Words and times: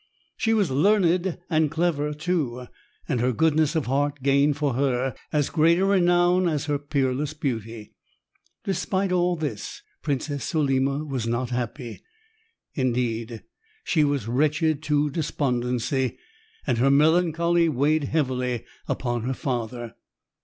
She 0.35 0.55
was 0.55 0.71
learned 0.71 1.37
and 1.47 1.69
clever, 1.69 2.11
too, 2.11 2.65
and 3.07 3.21
her 3.21 3.31
goodness 3.31 3.75
of 3.75 3.85
heart 3.85 4.23
gained 4.23 4.57
for 4.57 4.73
her 4.73 5.13
as 5.31 5.51
great 5.51 5.77
a 5.77 5.85
renown 5.85 6.49
as 6.49 6.65
her 6.65 6.79
peerless 6.79 7.35
beauty. 7.35 7.93
Despite 8.63 9.11
all 9.11 9.35
this, 9.35 9.83
Princess 10.01 10.43
Solima 10.51 11.05
was 11.07 11.27
not 11.27 11.51
happy. 11.51 12.01
Indeed, 12.73 13.43
she 13.83 14.03
was 14.03 14.27
wretched 14.27 14.81
to 14.89 15.11
despondency, 15.11 16.17
and 16.65 16.79
her 16.79 16.89
melancholy 16.89 17.69
weighed 17.69 18.05
heavily 18.05 18.65
upon 18.89 19.21
her 19.21 19.35
father. 19.35 19.93